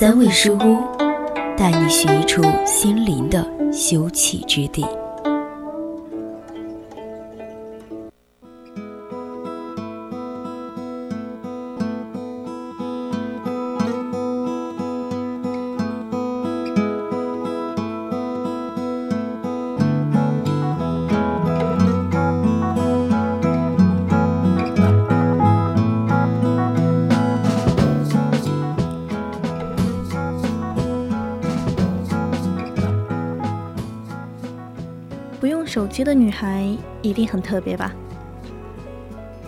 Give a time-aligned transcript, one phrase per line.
[0.00, 0.78] 三味书屋，
[1.58, 4.82] 带你寻一处心灵的休憩之地。
[35.40, 36.68] 不用手机的女孩
[37.00, 37.90] 一定很特别吧？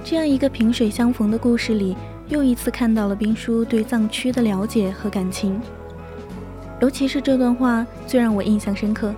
[0.02, 1.94] 这样一个萍水相逢的故事里，
[2.28, 5.60] 又一次看到了兵叔对藏区的了解和感情。
[6.80, 9.14] 尤其是这段话最让我印象深刻。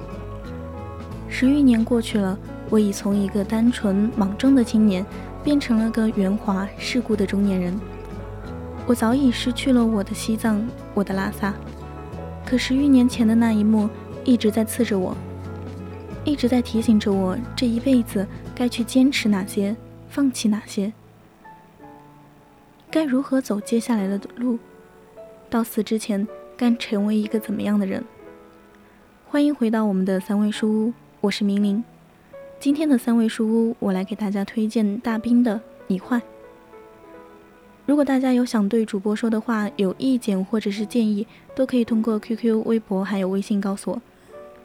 [1.28, 2.36] 十余年过去了，
[2.68, 5.06] 我已从一个单纯莽撞的青年，
[5.44, 7.72] 变成了个圆滑世故的中年人。
[8.84, 11.54] 我早已失去了我的西藏，我的拉萨。
[12.44, 13.88] 可十余年前的那一幕，
[14.24, 15.16] 一直在刺着我。
[16.24, 19.76] 一直在提醒着我，这一辈子该去坚持哪些，
[20.08, 20.90] 放弃哪些，
[22.90, 24.58] 该如何走接下来的路，
[25.50, 28.02] 到死之前该成为一个怎么样的人？
[29.28, 31.84] 欢迎回到我们的三味书屋，我是明玲。
[32.58, 35.56] 今天的三味书屋，我来给大家推荐大兵的
[35.88, 36.16] 《你坏》。
[37.84, 44.00] 如果大家有想对主播说的话、有意见或者是建议，都可以通过 QQ、微博还有微信告诉我。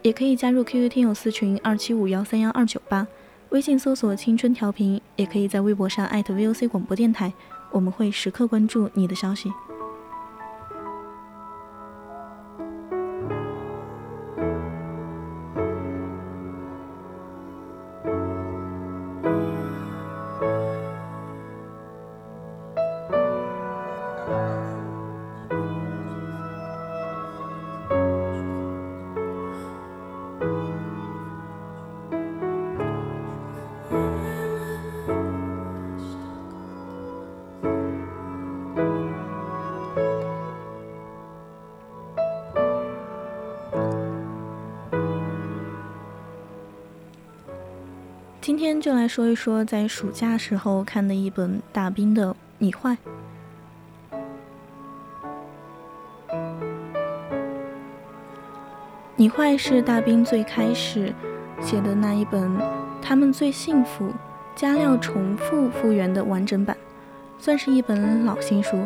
[0.02, 3.06] 也可以加入 QQ 听友私群二七五幺三幺二九八，
[3.50, 7.34] 微信搜索“青春调频”，也可以在微博上艾特 VOC 广播电台，
[7.72, 9.52] 我们会时刻关注你的消息。
[48.50, 52.98] 今天就来说一说在暑假时候看的一本大兵的《你坏》。
[59.16, 61.14] 《你坏》是大兵最开始
[61.62, 62.52] 写的那一本，
[63.00, 64.12] 他们最幸福，
[64.56, 66.76] 加料重复复原的完整版，
[67.38, 68.80] 算是一本老新书，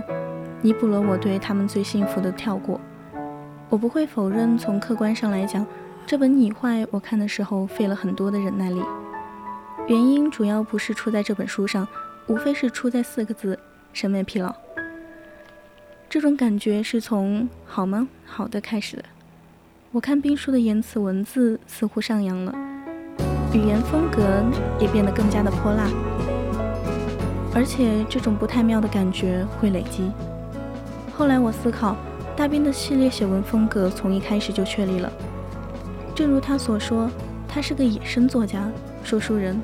[0.62, 2.82] 弥补了我对他们最幸福的跳过。
[3.70, 5.66] 我不会否认，从客观上来讲，
[6.06, 8.82] 这本《你坏》我看的时候费了很多的忍耐力。
[9.86, 11.86] 原因主要不是出在这本书上，
[12.28, 13.60] 无非是出在四个字：
[13.92, 14.56] 审美疲劳。
[16.10, 18.08] 这种感觉是从“好吗？
[18.26, 19.04] 好的”开始的。
[19.92, 22.56] 我看兵书的言辞文字似乎上扬了，
[23.54, 24.42] 语言风格
[24.80, 25.90] 也变得更加的泼辣，
[27.54, 30.10] 而且这种不太妙的感觉会累积。
[31.14, 31.98] 后来我思考，
[32.38, 35.12] 大兵的系列写文风格从一开始就确立了。
[36.16, 37.10] 正如他所说，
[37.50, 38.72] 他是个野生作家。
[39.04, 39.60] 说书人，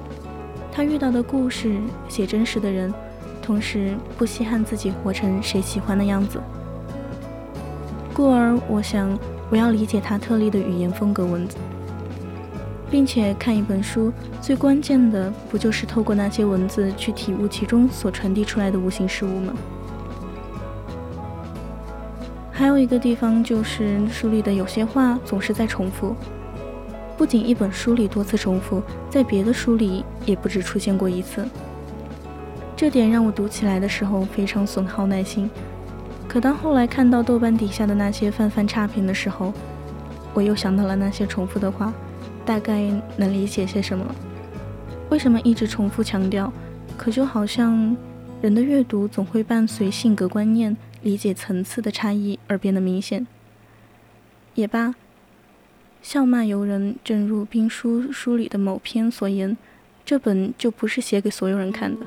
[0.72, 2.94] 他遇到的故事写真实的人，
[3.42, 6.40] 同时不稀罕自己活成谁喜欢的样子。
[8.14, 9.18] 故而，我想
[9.50, 11.58] 我要理解他特例的语言风格文字，
[12.92, 14.12] 并且看一本书，
[14.42, 19.54] 最关键的不就是透过那些文字去体悟其中所传递出来的无形事物吗？
[22.52, 26.14] 还有一个地方就是书里的有些话总是在重复。
[27.20, 31.46] 不仅一本书里多次重复，在别的书里也不止出现过一次。
[32.78, 35.52] 这点让我读起来的时候非常损耗耐心。
[36.30, 39.54] 可当后来看到豆瓣底下的那些泛泛差评的时候，
[40.34, 41.94] 我又想到了那些重复的话，
[42.46, 44.16] 大概能理解些什么。
[45.10, 46.50] 为什么一直重复强调？
[46.96, 47.98] 可就好像
[48.42, 53.28] 人的阅读总会伴随性格观念、理解层次的差异而变得明显。
[54.56, 54.96] 也罢。
[56.02, 59.58] 笑骂游人，正如兵书书里的某篇所言，
[60.06, 62.06] 这本就不是写给所有人看的。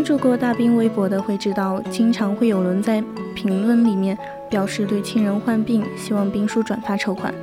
[0.00, 3.04] 关注过大兵微博的会知道，经常会有人在
[3.34, 4.16] 评论里面
[4.48, 7.34] 表示对亲人患病，希望兵叔转发筹款。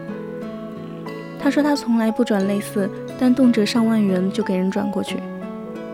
[1.40, 2.90] 他说他从来不转类似，
[3.20, 5.18] 但动辄上万元就给人转过去。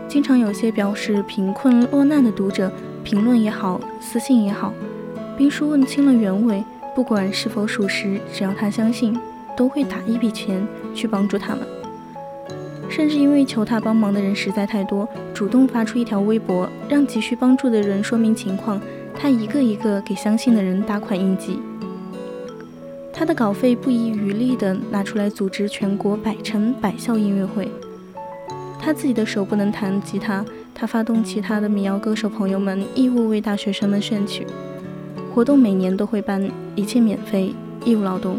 [0.08, 2.72] 经常有些表示贫困落难的读者
[3.02, 4.72] 评论也好，私信也好，
[5.36, 6.64] 兵叔问清了原委，
[6.94, 9.14] 不管是否属实，只要他相信，
[9.54, 11.83] 都会打一笔钱去帮助他们。
[12.94, 18.80] 甚至因为求他帮忙的人实在太多，主动发出一条微博，让急需帮助的人说明情况，
[19.12, 21.58] 他一个一个给相信的人打款应急。
[23.12, 27.68] 他的稿费不遗余力地拿出来组织全国百城百校音乐会。
[28.78, 34.46] 他自己的手不能弹吉他，他发动其他的民谣歌手朋友们义务为大学生们选曲。
[35.34, 37.52] 活动每年都会办，一切免费，
[37.84, 38.38] 义务劳动。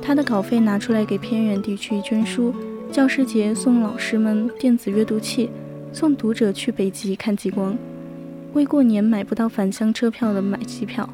[0.00, 2.54] 他的稿费拿出来给偏远地区捐书。
[2.94, 5.50] 教师节送老师们电子阅读器，
[5.92, 7.76] 送读者去北极看极光，
[8.52, 11.12] 为过年买不到返乡车票的买机票。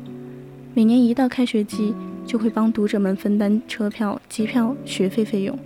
[0.75, 1.95] 每年一到开学季，
[2.27, 5.59] 就会帮读者们分担车票、机票、学费费用。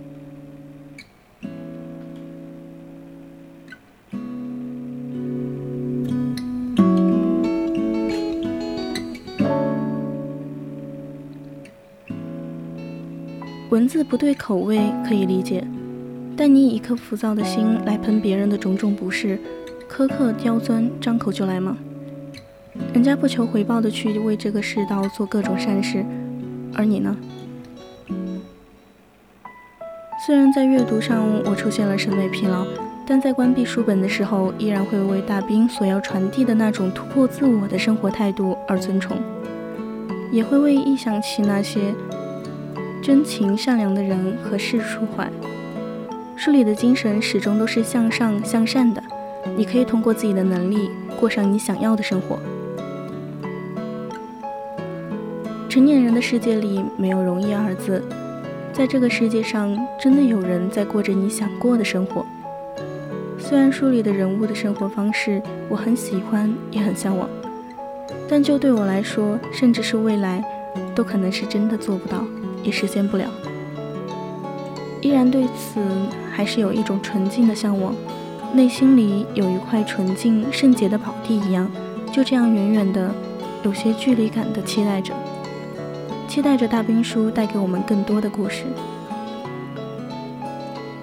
[13.69, 15.61] 文字不对口味可以理解。
[16.37, 19.39] 但你以一颗浮躁的心来喷别人的种种不是，
[19.89, 21.77] 苛刻刁钻，张口就来吗？
[22.93, 26.05] 人家不求回报的去为这个世道做各种善事，
[26.73, 27.15] 而你呢？
[30.25, 32.65] 虽然在阅读上我出现了审美疲劳，
[33.07, 39.15] 但在关闭书本的时候，依然会为大兵所要传递的那种突破自我的生活态度而尊崇，
[40.31, 41.93] 也会为一想起那些
[43.01, 45.31] 真情善良的人和事抒怀。
[46.35, 49.01] 书里的精神始终都是向上向善的，
[49.55, 50.89] 你可以通过自己的能力
[51.19, 52.37] 过上你想要的生活。
[55.69, 58.03] 成年人的世界里没有容易二字，
[58.73, 62.25] 在这个世界上真的有人在过着你想过的生活。
[63.39, 67.29] 虽然书里的人物的生活方式我很喜欢也很向往，
[68.27, 70.43] 但就对我来说，甚至是未来，
[70.93, 72.23] 都可能是真的做不到，
[72.63, 73.25] 也实现不了。
[75.05, 75.79] 依然对此
[76.31, 77.93] 还是有一种纯净的向往，
[78.55, 81.69] 内心里有一块纯净圣洁的宝地一样，
[82.11, 83.13] 就这样远远的，
[83.61, 85.13] 有些距离感的期待着，
[86.27, 88.63] 期待着大兵叔带给我们更多的故事。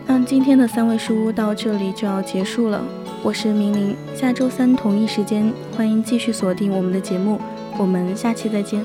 [0.08, 2.82] 那今天的三位书屋到这里就要结束了，
[3.22, 7.40] 我是明玲，下周三同一时间欢迎继续锁定我们的节目，
[7.78, 8.84] 我们下期再见。